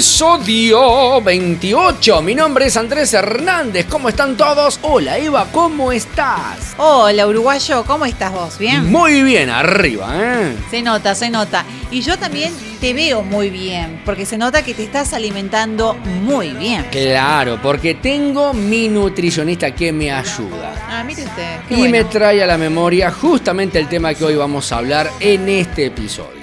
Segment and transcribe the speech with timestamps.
[0.00, 2.22] episodio 28.
[2.22, 3.84] Mi nombre es Andrés Hernández.
[3.84, 4.80] ¿Cómo están todos?
[4.80, 6.74] Hola Eva, ¿cómo estás?
[6.78, 8.56] Hola uruguayo, ¿cómo estás vos?
[8.58, 8.90] ¿Bien?
[8.90, 10.56] Muy bien, arriba, ¿eh?
[10.70, 11.66] Se nota, se nota.
[11.90, 16.54] Y yo también te veo muy bien, porque se nota que te estás alimentando muy
[16.54, 16.86] bien.
[16.90, 20.82] Claro, porque tengo mi nutricionista que me ayuda.
[20.88, 21.58] Ah, mire usted.
[21.68, 25.46] y me trae a la memoria justamente el tema que hoy vamos a hablar en
[25.50, 26.39] este episodio.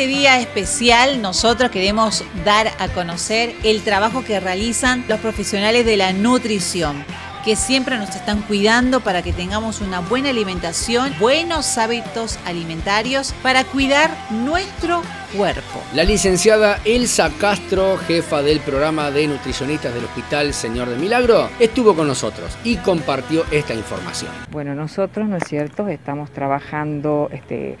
[0.00, 5.98] Este día especial nosotros queremos dar a conocer el trabajo que realizan los profesionales de
[5.98, 7.04] la nutrición
[7.44, 13.64] que siempre nos están cuidando para que tengamos una buena alimentación, buenos hábitos alimentarios para
[13.64, 15.02] cuidar nuestro
[15.36, 15.82] cuerpo.
[15.94, 21.94] La licenciada Elsa Castro, jefa del programa de nutricionistas del Hospital Señor de Milagro, estuvo
[21.94, 24.30] con nosotros y compartió esta información.
[24.50, 27.78] Bueno, nosotros, ¿no es cierto?, estamos trabajando este,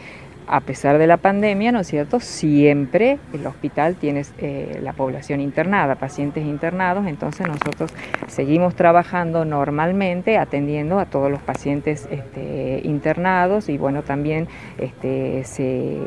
[0.52, 2.18] a pesar de la pandemia, ¿no es cierto?
[2.18, 7.92] Siempre el hospital tiene eh, la población internada, pacientes internados, entonces nosotros
[8.26, 13.68] seguimos trabajando normalmente, atendiendo a todos los pacientes este, internados.
[13.68, 14.48] Y bueno, también
[14.78, 15.98] este, se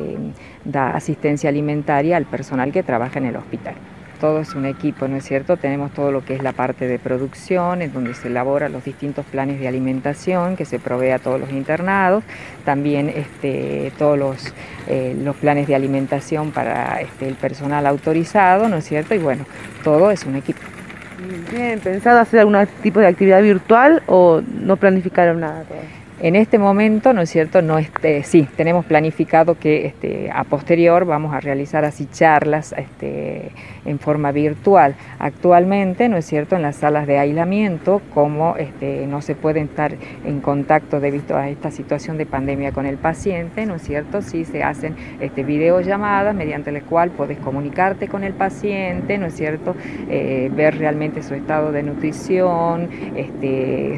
[0.66, 3.75] da asistencia alimentaria al personal que trabaja en el hospital
[4.23, 5.57] todo es un equipo, ¿no es cierto?
[5.57, 9.25] Tenemos todo lo que es la parte de producción, en donde se elaboran los distintos
[9.25, 12.23] planes de alimentación que se provee a todos los internados,
[12.63, 14.53] también este, todos los,
[14.88, 19.13] eh, los planes de alimentación para este, el personal autorizado, ¿no es cierto?
[19.13, 19.45] Y bueno,
[19.83, 20.61] todo es un equipo.
[21.49, 26.03] ¿Tienen pensado hacer algún tipo de actividad virtual o no planificaron nada todavía?
[26.19, 27.61] En este momento, ¿no es cierto?
[27.61, 33.52] No este, sí, tenemos planificado que este, a posterior vamos a realizar así charlas este,
[33.83, 34.95] en forma virtual.
[35.19, 36.56] Actualmente, ¿no es cierto?
[36.56, 41.50] En las salas de aislamiento, como este, no se puede estar en contacto debido a
[41.50, 44.22] esta situación de pandemia con el paciente, ¿no es cierto?
[44.22, 44.95] Sí se hacen
[45.35, 49.75] videollamadas mediante las cual puedes comunicarte con el paciente, ¿no es cierto?
[50.09, 52.90] Eh, ver realmente su estado de nutrición,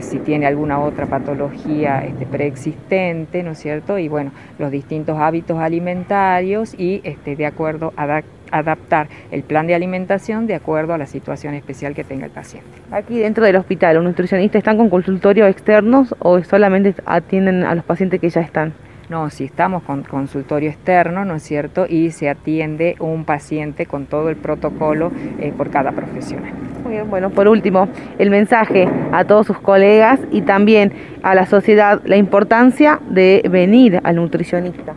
[0.02, 3.98] si tiene alguna otra patología preexistente, ¿no es cierto?
[3.98, 8.22] Y bueno, los distintos hábitos alimentarios y este, de acuerdo a
[8.52, 12.70] adaptar el plan de alimentación de acuerdo a la situación especial que tenga el paciente.
[12.92, 17.84] Aquí dentro del hospital, ¿los nutricionistas están con consultorios externos o solamente atienden a los
[17.84, 18.74] pacientes que ya están?
[19.10, 21.86] No, si estamos con consultorio externo, ¿no es cierto?
[21.88, 26.54] Y se atiende un paciente con todo el protocolo eh, por cada profesional.
[26.84, 31.46] Muy bien, bueno, por último, el mensaje a todos sus colegas y también a la
[31.46, 34.94] sociedad, la importancia de venir al nutricionista.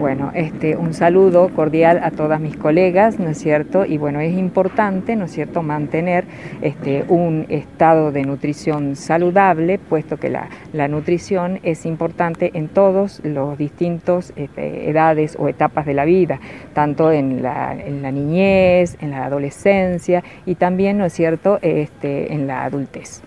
[0.00, 3.84] Bueno, este, un saludo cordial a todas mis colegas, ¿no es cierto?
[3.84, 6.24] Y bueno, es importante, ¿no es cierto?, mantener
[6.62, 13.58] este, un estado de nutrición saludable, puesto que la, nutrición es importante en todos los
[13.58, 16.40] distintos este, edades o etapas de la vida,
[16.72, 22.32] tanto en la, en la, niñez, en la adolescencia y también, ¿no es cierto?, este,
[22.32, 23.22] en la adultez.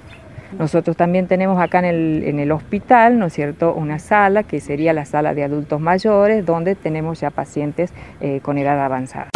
[0.60, 4.60] Nosotros también tenemos acá en el, en el hospital, ¿no es cierto?, una sala que
[4.60, 7.92] sería la sala de adultos mayores, donde tenemos ya pacientes
[8.22, 9.33] eh, con edad avanzada.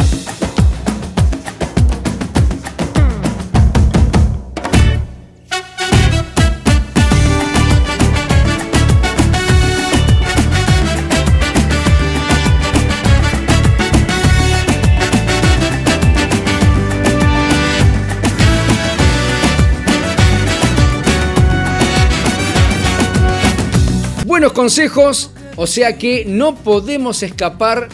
[24.38, 27.90] Buenos consejos, o sea que no podemos escapar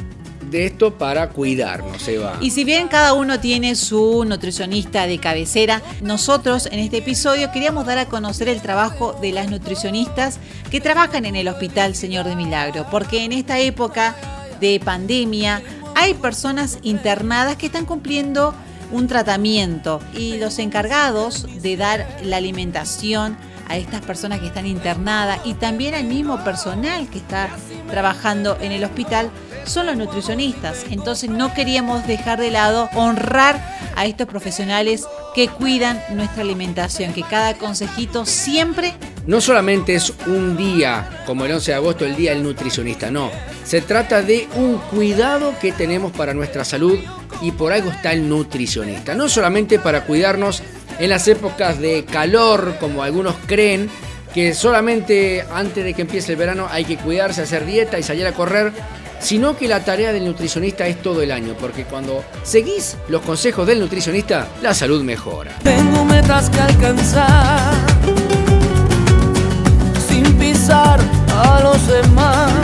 [0.52, 2.36] de esto para cuidarnos, Eva.
[2.42, 7.86] Y si bien cada uno tiene su nutricionista de cabecera, nosotros en este episodio queríamos
[7.86, 10.40] dar a conocer el trabajo de las nutricionistas
[10.70, 14.14] que trabajan en el Hospital Señor de Milagro, porque en esta época
[14.60, 15.62] de pandemia
[15.96, 18.54] hay personas internadas que están cumpliendo
[18.94, 23.36] un tratamiento y los encargados de dar la alimentación
[23.68, 27.50] a estas personas que están internadas y también al mismo personal que está
[27.90, 29.32] trabajando en el hospital
[29.66, 30.86] son los nutricionistas.
[30.92, 33.60] Entonces no queríamos dejar de lado honrar
[33.96, 38.94] a estos profesionales que cuidan nuestra alimentación, que cada consejito siempre...
[39.26, 43.32] No solamente es un día, como el 11 de agosto, el Día del Nutricionista, no.
[43.64, 47.00] Se trata de un cuidado que tenemos para nuestra salud
[47.42, 49.16] y por algo está el nutricionista.
[49.16, 50.64] No solamente para cuidarnos
[51.00, 53.90] en las épocas de calor, como algunos creen,
[54.34, 58.26] que solamente antes de que empiece el verano hay que cuidarse, hacer dieta y salir
[58.26, 58.74] a correr,
[59.20, 63.66] sino que la tarea del nutricionista es todo el año, porque cuando seguís los consejos
[63.66, 65.52] del nutricionista, la salud mejora.
[65.64, 67.74] Tengo metas que alcanzar,
[70.08, 71.00] sin pisar
[71.30, 72.63] a los demás.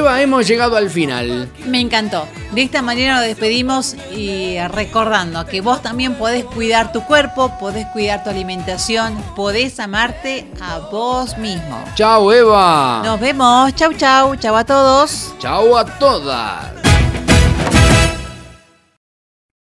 [0.00, 1.50] Eva, hemos llegado al final.
[1.66, 2.26] Me encantó.
[2.52, 7.86] De esta manera nos despedimos y recordando que vos también podés cuidar tu cuerpo, podés
[7.88, 11.84] cuidar tu alimentación, podés amarte a vos mismo.
[11.96, 13.02] Chao, Eva.
[13.04, 13.74] Nos vemos.
[13.74, 14.36] Chau, chau.
[14.36, 15.34] Chau a todos.
[15.38, 16.79] Chao a todas.